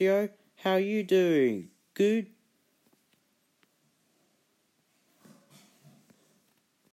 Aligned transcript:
Joe, 0.00 0.30
how 0.56 0.76
you 0.76 1.04
doing? 1.04 1.70
Good? 1.94 2.32